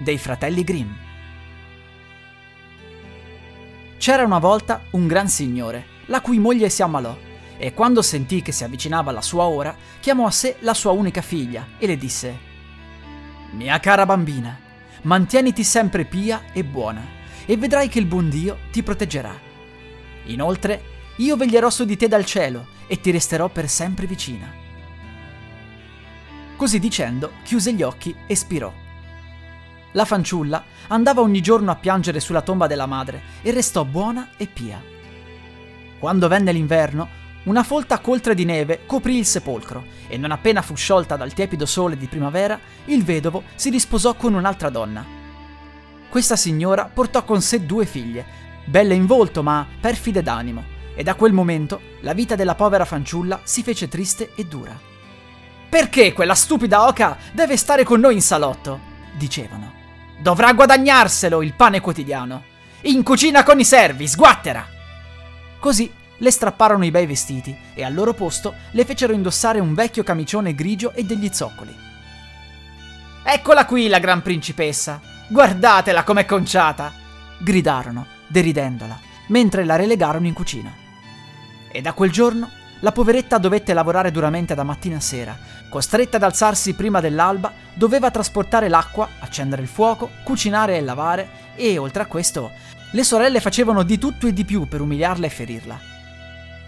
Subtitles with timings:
[0.00, 0.90] dei fratelli Grimm.
[3.98, 7.14] C'era una volta un gran signore, la cui moglie si ammalò,
[7.58, 11.20] e quando sentì che si avvicinava la sua ora, chiamò a sé la sua unica
[11.20, 12.38] figlia e le disse
[13.50, 14.58] Mia cara bambina,
[15.02, 17.04] mantieniti sempre pia e buona,
[17.44, 19.38] e vedrai che il buon Dio ti proteggerà.
[20.24, 20.82] Inoltre,
[21.16, 24.50] io veglierò su di te dal cielo e ti resterò per sempre vicina.
[26.56, 28.72] Così dicendo, chiuse gli occhi e spirò.
[29.92, 34.46] La fanciulla andava ogni giorno a piangere sulla tomba della madre e restò buona e
[34.46, 34.80] pia.
[35.98, 37.08] Quando venne l'inverno,
[37.42, 41.66] una folta coltre di neve coprì il sepolcro e non appena fu sciolta dal tiepido
[41.66, 45.04] sole di primavera, il vedovo si risposò con un'altra donna.
[46.08, 48.24] Questa signora portò con sé due figlie,
[48.66, 53.40] belle in volto ma perfide d'animo, e da quel momento la vita della povera fanciulla
[53.42, 54.78] si fece triste e dura.
[55.68, 58.88] Perché quella stupida oca deve stare con noi in salotto?
[59.16, 59.79] dicevano.
[60.20, 62.42] Dovrà guadagnarselo il pane quotidiano.
[62.82, 64.66] In cucina con i servi, sguattera!
[65.58, 70.02] Così le strapparono i bei vestiti e al loro posto le fecero indossare un vecchio
[70.02, 71.74] camicione grigio e degli zoccoli.
[73.22, 75.00] Eccola qui la gran principessa!
[75.28, 76.92] Guardatela com'è conciata!
[77.38, 80.70] gridarono, deridendola, mentre la relegarono in cucina.
[81.72, 85.38] E da quel giorno la poveretta dovette lavorare duramente da mattina a sera.
[85.70, 91.78] Costretta ad alzarsi prima dell'alba, doveva trasportare l'acqua, accendere il fuoco, cucinare e lavare e,
[91.78, 92.50] oltre a questo,
[92.90, 95.80] le sorelle facevano di tutto e di più per umiliarla e ferirla.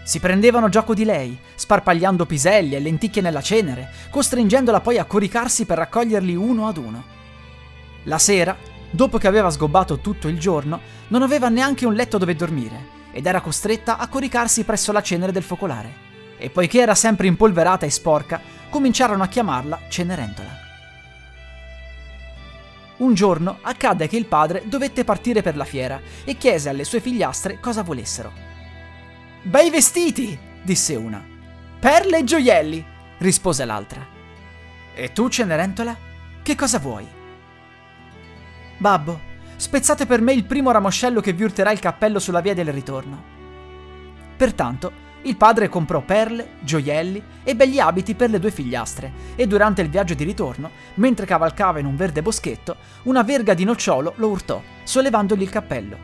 [0.03, 5.65] Si prendevano gioco di lei, sparpagliando piselli e lenticchie nella cenere, costringendola poi a coricarsi
[5.65, 7.03] per raccoglierli uno ad uno.
[8.03, 8.55] La sera,
[8.89, 13.25] dopo che aveva sgobbato tutto il giorno, non aveva neanche un letto dove dormire ed
[13.25, 16.11] era costretta a coricarsi presso la cenere del focolare.
[16.43, 20.49] E poiché era sempre impolverata e sporca, cominciarono a chiamarla Cenerentola.
[22.97, 26.99] Un giorno accadde che il padre dovette partire per la fiera e chiese alle sue
[26.99, 28.33] figliastre cosa volessero.
[29.43, 31.25] Bei vestiti, disse una.
[31.79, 32.85] Perle e gioielli,
[33.19, 34.05] rispose l'altra.
[34.93, 35.95] E tu, Cenerentola,
[36.43, 37.07] che cosa vuoi?
[38.79, 39.17] Babbo,
[39.55, 43.23] spezzate per me il primo ramoscello che vi urterà il cappello sulla via del ritorno.
[44.35, 49.81] Pertanto, il padre comprò perle, gioielli e begli abiti per le due figliastre e durante
[49.81, 54.27] il viaggio di ritorno, mentre cavalcava in un verde boschetto, una verga di nocciolo lo
[54.27, 55.97] urtò, sollevandogli il cappello.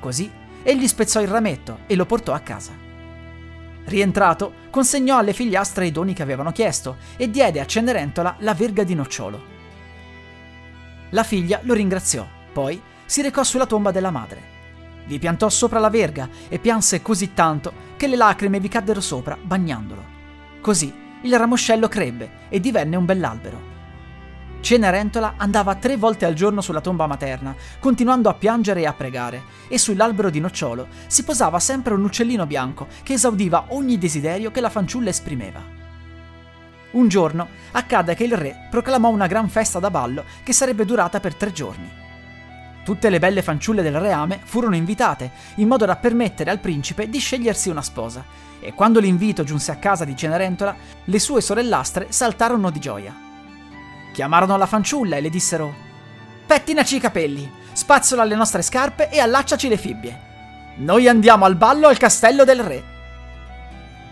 [0.00, 0.30] Così
[0.62, 2.72] egli spezzò il rametto e lo portò a casa.
[3.84, 8.84] Rientrato, consegnò alle figliastre i doni che avevano chiesto e diede a Cenerentola la verga
[8.84, 9.56] di nocciolo.
[11.10, 14.57] La figlia lo ringraziò poi si recò sulla tomba della madre.
[15.08, 19.38] Vi piantò sopra la verga e pianse così tanto che le lacrime vi caddero sopra,
[19.40, 20.04] bagnandolo.
[20.60, 20.92] Così
[21.22, 23.76] il ramoscello crebbe e divenne un bell'albero.
[24.60, 29.44] Cenerentola andava tre volte al giorno sulla tomba materna, continuando a piangere e a pregare,
[29.68, 34.60] e sull'albero di nocciolo si posava sempre un uccellino bianco che esaudiva ogni desiderio che
[34.60, 35.62] la fanciulla esprimeva.
[36.90, 41.18] Un giorno accadde che il re proclamò una gran festa da ballo che sarebbe durata
[41.18, 42.06] per tre giorni.
[42.88, 47.18] Tutte le belle fanciulle del reame furono invitate, in modo da permettere al principe di
[47.18, 48.24] scegliersi una sposa,
[48.60, 53.14] e quando l'invito giunse a casa di Cenerentola, le sue sorellastre saltarono di gioia.
[54.14, 55.74] Chiamarono la fanciulla e le dissero:
[56.46, 60.20] Pettinaci i capelli, spazzola le nostre scarpe e allacciaci le fibbie.
[60.76, 62.82] Noi andiamo al ballo al castello del re.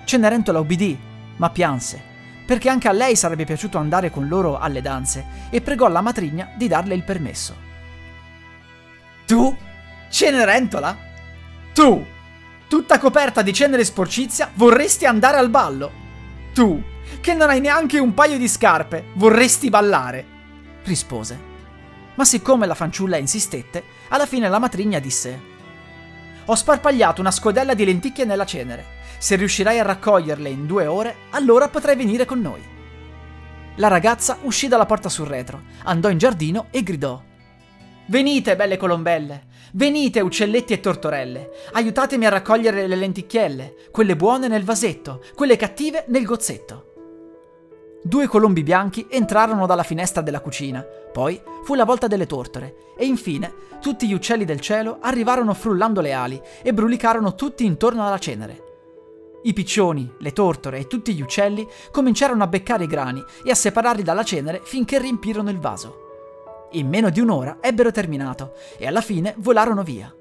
[0.04, 1.00] Cenerentola ubbidì,
[1.36, 1.98] ma pianse,
[2.44, 6.50] perché anche a lei sarebbe piaciuto andare con loro alle danze, e pregò la matrigna
[6.54, 7.64] di darle il permesso.
[9.26, 9.56] Tu?
[10.08, 10.96] Cenerentola?
[11.74, 12.06] Tu,
[12.68, 15.92] tutta coperta di cenere e sporcizia, vorresti andare al ballo?
[16.54, 16.80] Tu,
[17.20, 20.34] che non hai neanche un paio di scarpe, vorresti ballare?
[20.84, 21.54] rispose.
[22.14, 25.40] Ma siccome la fanciulla insistette, alla fine la matrigna disse:
[26.46, 28.94] Ho sparpagliato una scodella di lenticchie nella cenere.
[29.18, 32.62] Se riuscirai a raccoglierle in due ore, allora potrai venire con noi.
[33.76, 37.20] La ragazza uscì dalla porta sul retro, andò in giardino e gridò:
[38.08, 39.46] Venite, belle colombelle!
[39.72, 41.50] Venite, uccelletti e tortorelle!
[41.72, 46.84] Aiutatemi a raccogliere le lenticchielle, quelle buone nel vasetto, quelle cattive nel gozzetto.
[48.04, 53.04] Due colombi bianchi entrarono dalla finestra della cucina, poi fu la volta delle tortore e
[53.06, 58.18] infine tutti gli uccelli del cielo arrivarono frullando le ali e brulicarono tutti intorno alla
[58.18, 58.62] cenere.
[59.42, 63.56] I piccioni, le tortore e tutti gli uccelli cominciarono a beccare i grani e a
[63.56, 66.05] separarli dalla cenere finché riempirono il vaso.
[66.72, 70.14] In meno di un'ora ebbero terminato e alla fine volarono via.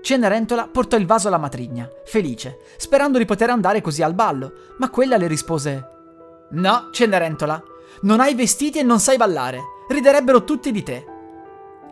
[0.00, 4.90] Cenerentola portò il vaso alla matrigna, felice, sperando di poter andare così al ballo, ma
[4.90, 5.90] quella le rispose
[6.50, 7.62] No, Cenerentola,
[8.02, 11.04] non hai vestiti e non sai ballare, riderebbero tutti di te.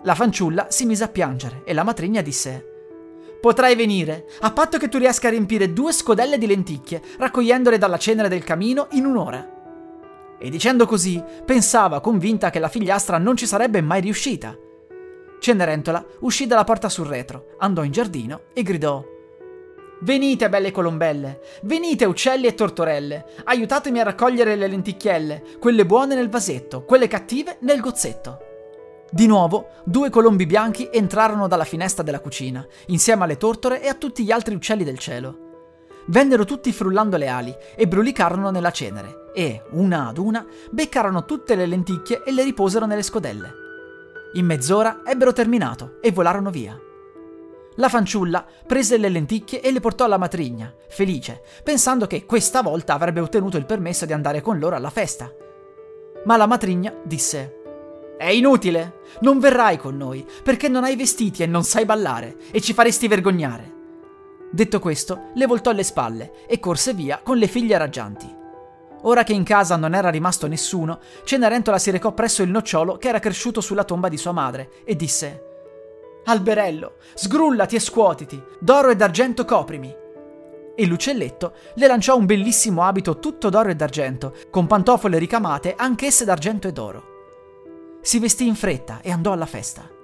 [0.03, 2.67] La fanciulla si mise a piangere e la matrigna disse
[3.41, 7.97] Potrai venire, a patto che tu riesca a riempire due scodelle di lenticchie, raccogliendole dalla
[7.97, 9.60] cenere del camino in un'ora.
[10.41, 14.57] E dicendo così, pensava convinta che la figliastra non ci sarebbe mai riuscita.
[15.39, 19.05] Cenerentola uscì dalla porta sul retro, andò in giardino e gridò
[20.03, 26.31] Venite, belle colombelle, venite uccelli e tortorelle, aiutatemi a raccogliere le lenticchielle, quelle buone nel
[26.31, 28.39] vasetto, quelle cattive nel gozzetto.
[29.11, 33.95] Di nuovo, due colombi bianchi entrarono dalla finestra della cucina, insieme alle tortore e a
[33.95, 35.50] tutti gli altri uccelli del cielo.
[36.11, 41.55] Vennero tutti frullando le ali e brulicarono nella cenere e, una ad una, beccarono tutte
[41.55, 43.53] le lenticchie e le riposero nelle scodelle.
[44.33, 46.77] In mezz'ora ebbero terminato e volarono via.
[47.77, 52.95] La fanciulla prese le lenticchie e le portò alla matrigna, felice, pensando che questa volta
[52.95, 55.33] avrebbe ottenuto il permesso di andare con loro alla festa.
[56.25, 57.59] Ma la matrigna disse
[58.19, 58.99] è inutile.
[59.21, 63.09] Non verrai con noi, perché non hai vestiti e non sai ballare, e ci faresti
[63.09, 63.80] vergognare.
[64.51, 68.39] Detto questo, le voltò le spalle e corse via con le figlie raggianti.
[69.03, 73.09] Ora che in casa non era rimasto nessuno, Cenerentola si recò presso il nocciolo che
[73.09, 75.45] era cresciuto sulla tomba di sua madre e disse
[76.25, 79.97] Alberello, sgrullati e scuotiti, d'oro e d'argento coprimi.
[80.75, 86.25] E l'uccelletto le lanciò un bellissimo abito tutto d'oro e d'argento, con pantofole ricamate anch'esse
[86.25, 87.05] d'argento e d'oro.
[88.03, 90.00] Si vestì in fretta e andò alla festa.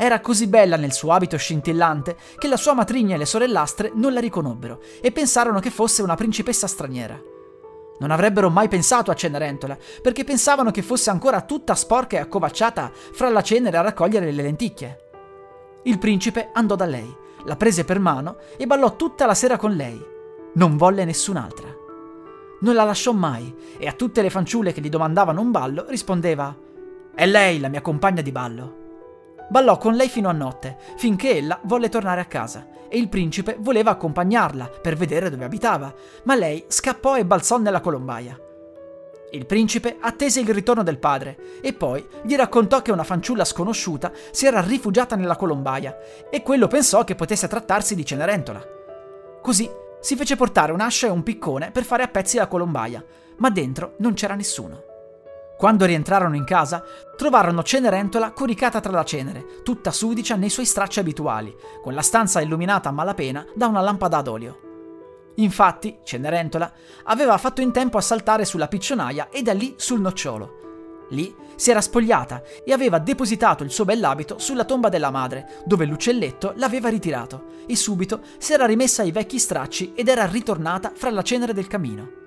[0.00, 4.12] Era così bella nel suo abito scintillante che la sua matrigna e le sorellastre non
[4.12, 7.20] la riconobbero e pensarono che fosse una principessa straniera.
[7.98, 12.92] Non avrebbero mai pensato a Cenerentola, perché pensavano che fosse ancora tutta sporca e accovacciata
[12.94, 14.98] fra la cenere a raccogliere le lenticchie.
[15.82, 17.12] Il principe andò da lei,
[17.44, 20.00] la prese per mano e ballò tutta la sera con lei.
[20.54, 21.74] Non volle nessun'altra.
[22.60, 26.54] Non la lasciò mai e a tutte le fanciulle che gli domandavano un ballo rispondeva
[27.18, 28.77] è lei la mia compagna di ballo.
[29.48, 33.56] Ballò con lei fino a notte, finché ella volle tornare a casa e il principe
[33.58, 35.92] voleva accompagnarla per vedere dove abitava,
[36.24, 38.38] ma lei scappò e balzò nella colombaia.
[39.30, 44.10] Il principe attese il ritorno del padre e poi gli raccontò che una fanciulla sconosciuta
[44.30, 45.96] si era rifugiata nella colombaia
[46.30, 48.62] e quello pensò che potesse trattarsi di Cenerentola.
[49.42, 49.68] Così
[50.00, 53.04] si fece portare un'ascia e un piccone per fare a pezzi la colombaia,
[53.36, 54.97] ma dentro non c'era nessuno.
[55.58, 56.84] Quando rientrarono in casa,
[57.16, 61.52] trovarono Cenerentola coricata tra la cenere, tutta sudicia nei suoi stracci abituali,
[61.82, 64.60] con la stanza illuminata a malapena da una lampada ad olio.
[65.34, 66.72] Infatti, Cenerentola
[67.02, 71.06] aveva fatto in tempo a saltare sulla piccionaia e da lì sul nocciolo.
[71.08, 75.86] Lì si era spogliata e aveva depositato il suo bell'abito sulla tomba della madre, dove
[75.86, 81.10] l'uccelletto l'aveva ritirato, e subito si era rimessa ai vecchi stracci ed era ritornata fra
[81.10, 82.26] la cenere del camino.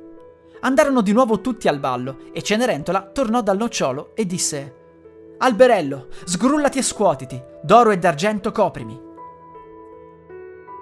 [0.63, 4.75] Andarono di nuovo tutti al ballo e Cenerentola tornò dal nocciolo e disse
[5.39, 9.09] Alberello, sgrullati e scuotiti, d'oro e d'argento coprimi.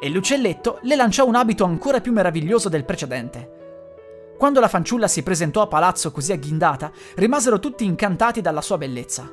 [0.02, 4.36] E l'uccelletto le lanciò un abito ancora più meraviglioso del precedente.
[4.38, 9.32] Quando la fanciulla si presentò a palazzo così agghindata, rimasero tutti incantati dalla sua bellezza.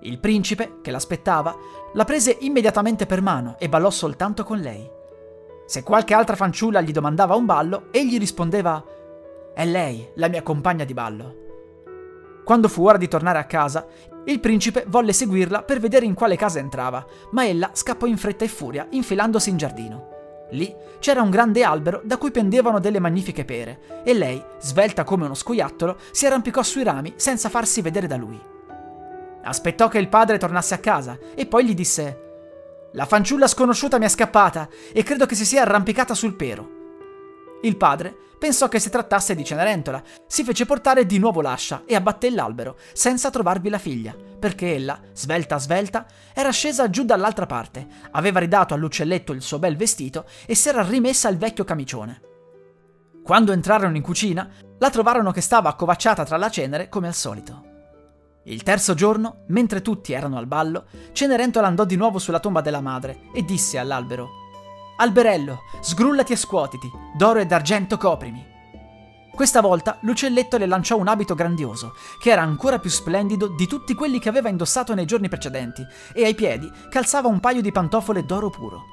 [0.00, 1.54] Il principe, che l'aspettava,
[1.92, 4.88] la prese immediatamente per mano e ballò soltanto con lei.
[5.66, 8.82] Se qualche altra fanciulla gli domandava un ballo, egli rispondeva
[9.58, 11.34] è lei, la mia compagna di ballo.
[12.44, 13.88] Quando fu ora di tornare a casa,
[14.26, 18.44] il principe volle seguirla per vedere in quale casa entrava, ma ella scappò in fretta
[18.44, 20.46] e furia, infilandosi in giardino.
[20.50, 25.24] Lì c'era un grande albero da cui pendevano delle magnifiche pere, e lei, svelta come
[25.24, 28.40] uno scoiattolo, si arrampicò sui rami senza farsi vedere da lui.
[29.42, 34.04] Aspettò che il padre tornasse a casa e poi gli disse: La fanciulla sconosciuta mi
[34.04, 36.77] è scappata e credo che si sia arrampicata sul pero.
[37.62, 41.96] Il padre pensò che si trattasse di Cenerentola, si fece portare di nuovo l'ascia e
[41.96, 47.86] abbatté l'albero, senza trovarvi la figlia, perché ella, svelta svelta, era scesa giù dall'altra parte,
[48.12, 52.20] aveva ridato all'uccelletto il suo bel vestito e si era rimessa il vecchio camicione.
[53.24, 54.48] Quando entrarono in cucina,
[54.78, 57.64] la trovarono che stava accovacciata tra la cenere come al solito.
[58.44, 62.80] Il terzo giorno, mentre tutti erano al ballo, Cenerentola andò di nuovo sulla tomba della
[62.80, 64.37] madre e disse all'albero
[65.00, 68.44] Alberello, sgrullati e scuotiti, d'oro e d'argento coprimi.
[69.32, 73.94] Questa volta l'uccelletto le lanciò un abito grandioso, che era ancora più splendido di tutti
[73.94, 78.24] quelli che aveva indossato nei giorni precedenti, e ai piedi calzava un paio di pantofole
[78.24, 78.86] d'oro puro.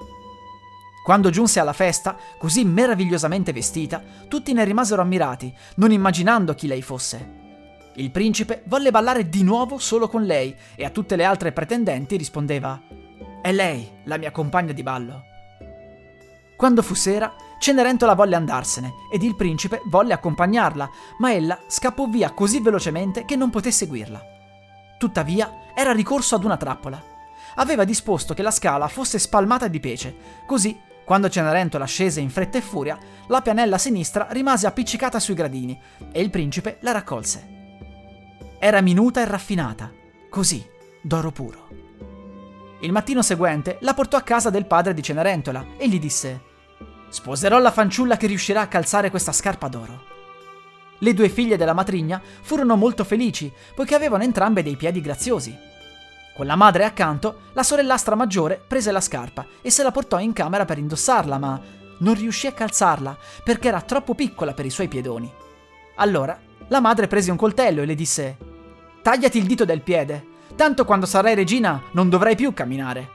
[1.03, 6.83] Quando giunse alla festa, così meravigliosamente vestita, tutti ne rimasero ammirati, non immaginando chi lei
[6.83, 7.43] fosse.
[7.95, 12.15] Il principe volle ballare di nuovo solo con lei e a tutte le altre pretendenti
[12.15, 12.79] rispondeva
[13.41, 15.33] È lei, la mia compagna di ballo.
[16.55, 22.31] Quando fu sera, Cenerentola volle andarsene ed il principe volle accompagnarla, ma ella scappò via
[22.31, 24.21] così velocemente che non poté seguirla.
[24.97, 27.01] Tuttavia, era ricorso ad una trappola.
[27.55, 32.57] Aveva disposto che la scala fosse spalmata di pece, così, quando Cenerentola scese in fretta
[32.57, 32.97] e furia,
[33.27, 35.79] la pianella sinistra rimase appiccicata sui gradini
[36.12, 37.53] e il principe la raccolse.
[38.59, 39.91] Era minuta e raffinata,
[40.29, 40.65] così,
[41.01, 41.85] d'oro puro.
[42.86, 46.39] Il mattino seguente la portò a casa del padre di Cenerentola e gli disse
[47.10, 50.04] Sposerò la fanciulla che riuscirà a calzare questa scarpa d'oro.
[51.00, 55.58] Le due figlie della matrigna furono molto felici, poiché avevano entrambe dei piedi graziosi.
[56.36, 60.34] Con la madre accanto, la sorellastra maggiore prese la scarpa e se la portò in
[60.34, 61.60] camera per indossarla, ma
[61.98, 65.34] non riuscì a calzarla perché era troppo piccola per i suoi piedoni.
[65.96, 68.38] Allora la madre prese un coltello e le disse
[69.01, 73.12] Tagliati il dito del piede, tanto quando sarai regina non dovrai più camminare.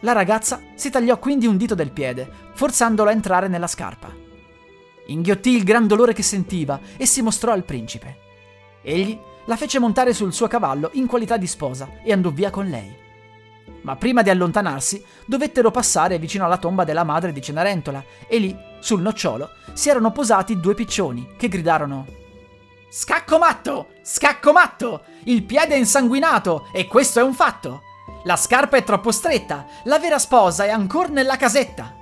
[0.00, 4.12] La ragazza si tagliò quindi un dito del piede, forzandolo a entrare nella scarpa.
[5.06, 8.18] Inghiottì il gran dolore che sentiva e si mostrò al principe.
[8.82, 12.66] Egli la fece montare sul suo cavallo in qualità di sposa e andò via con
[12.66, 13.00] lei.
[13.82, 18.56] Ma prima di allontanarsi, dovettero passare vicino alla tomba della madre di Cenerentola e lì,
[18.80, 22.20] sul nocciolo, si erano posati due piccioni che gridarono
[22.94, 23.94] Scacco matto!
[24.02, 25.04] Scacco matto!
[25.24, 27.80] Il piede è insanguinato e questo è un fatto!
[28.24, 31.96] La scarpa è troppo stretta, la vera sposa è ancora nella casetta!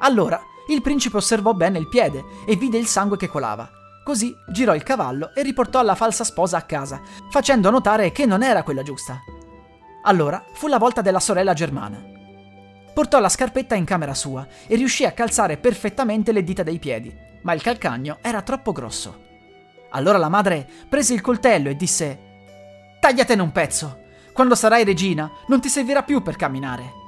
[0.00, 0.38] Allora
[0.68, 3.66] il principe osservò bene il piede e vide il sangue che colava.
[4.04, 7.00] Così girò il cavallo e riportò la falsa sposa a casa,
[7.30, 9.22] facendo notare che non era quella giusta.
[10.02, 11.98] Allora fu la volta della sorella germana.
[12.92, 17.10] Portò la scarpetta in camera sua e riuscì a calzare perfettamente le dita dei piedi,
[17.40, 19.30] ma il calcagno era troppo grosso.
[19.92, 22.30] Allora la madre prese il coltello e disse
[23.00, 24.00] Tagliatene un pezzo.
[24.32, 27.00] Quando sarai regina non ti servirà più per camminare.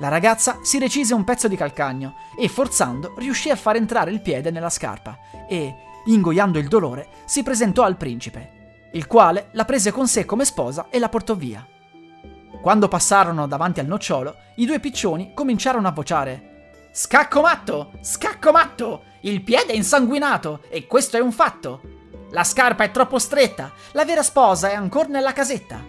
[0.00, 4.20] La ragazza si recise un pezzo di calcagno e forzando riuscì a far entrare il
[4.20, 5.74] piede nella scarpa e,
[6.04, 10.86] ingoiando il dolore, si presentò al principe, il quale la prese con sé come sposa
[10.90, 11.66] e la portò via.
[12.60, 16.56] Quando passarono davanti al nocciolo, i due piccioni cominciarono a vociare
[16.92, 17.92] Scacco matto!
[18.00, 19.02] Scacco matto!
[19.22, 21.80] Il piede è insanguinato e questo è un fatto.
[22.30, 25.82] La scarpa è troppo stretta, la vera sposa è ancora nella casetta.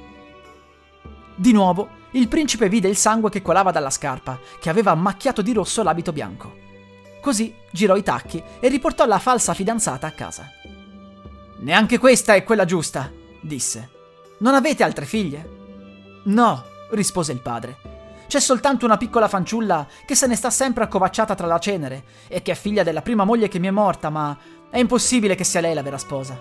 [1.36, 5.53] Di nuovo, il principe vide il sangue che colava dalla scarpa, che aveva macchiato di
[5.53, 6.57] rosso l'abito bianco.
[7.21, 10.50] Così girò i tacchi e riportò la falsa fidanzata a casa.
[11.59, 13.89] Neanche questa è quella giusta, disse.
[14.39, 15.57] Non avete altre figlie?
[16.24, 17.88] No, rispose il padre.
[18.29, 22.43] C'è soltanto una piccola fanciulla che se ne sta sempre accovacciata tra la cenere e
[22.43, 24.38] che è figlia della prima moglie che mi è morta, ma
[24.69, 26.39] è impossibile che sia lei la vera sposa.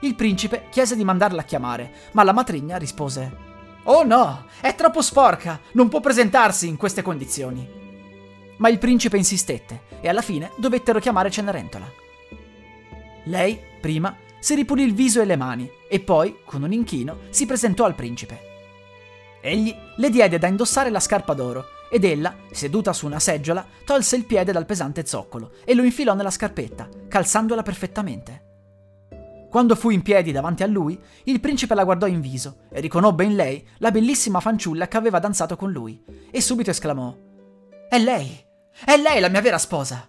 [0.00, 3.34] Il principe chiese di mandarla a chiamare, ma la matrigna rispose:
[3.84, 7.66] Oh no, è troppo sporca, non può presentarsi in queste condizioni.
[8.58, 11.90] Ma il principe insistette e alla fine dovettero chiamare Cenerentola.
[13.24, 17.46] Lei, prima, si ripulì il viso e le mani e poi, con un inchino, si
[17.46, 18.55] presentò al principe.
[19.46, 24.16] Egli le diede da indossare la scarpa d'oro ed ella, seduta su una seggiola, tolse
[24.16, 28.42] il piede dal pesante zoccolo e lo infilò nella scarpetta, calzandola perfettamente.
[29.48, 33.22] Quando fu in piedi davanti a lui, il principe la guardò in viso e riconobbe
[33.22, 37.16] in lei la bellissima fanciulla che aveva danzato con lui e subito esclamò:
[37.88, 38.44] È lei!
[38.84, 40.08] È lei la mia vera sposa!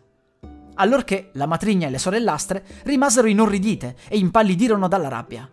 [0.79, 5.47] Allorché la matrigna e le sorellastre rimasero inorridite e impallidirono dalla rabbia.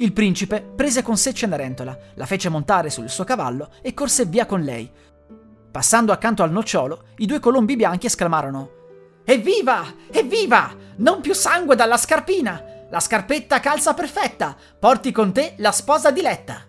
[0.00, 4.46] Il principe prese con sé Cenerentola, la fece montare sul suo cavallo e corse via
[4.46, 4.90] con lei.
[5.70, 8.70] Passando accanto al nocciolo, i due colombi bianchi esclamarono
[9.24, 9.84] Evviva!
[10.10, 10.74] Evviva!
[10.96, 12.64] Non più sangue dalla scarpina!
[12.88, 14.56] La scarpetta calza perfetta!
[14.78, 16.64] Porti con te la sposa diletta!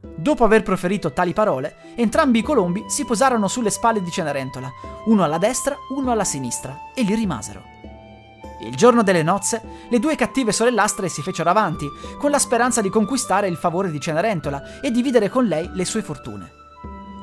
[0.00, 4.68] Dopo aver proferito tali parole, entrambi i colombi si posarono sulle spalle di Cenerentola,
[5.06, 7.73] uno alla destra, uno alla sinistra, e li rimasero.
[8.64, 11.86] Il giorno delle nozze, le due cattive sorellastre si fecero avanti,
[12.18, 16.02] con la speranza di conquistare il favore di Cenerentola e dividere con lei le sue
[16.02, 16.50] fortune.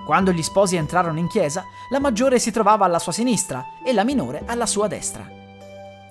[0.06, 4.04] Quando gli sposi entrarono in chiesa, la maggiore si trovava alla sua sinistra e la
[4.04, 5.28] minore alla sua destra.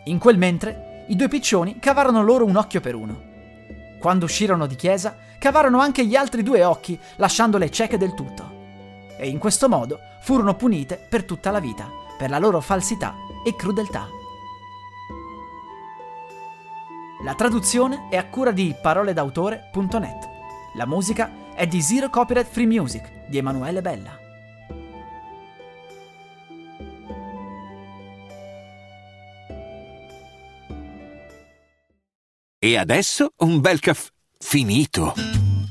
[0.05, 3.29] In quel mentre, i due piccioni cavarono loro un occhio per uno.
[4.01, 8.59] Quando uscirono di chiesa, cavarono anche gli altri due occhi, lasciandole cieche del tutto.
[9.17, 13.55] E in questo modo furono punite per tutta la vita, per la loro falsità e
[13.55, 14.20] crudeltà.
[17.23, 20.29] La traduzione è a cura di paroledautore.net.
[20.75, 24.19] La musica è di Zero Copyright Free Music di Emanuele Bella.
[32.59, 34.09] E adesso un bel caffè
[34.39, 35.30] finito.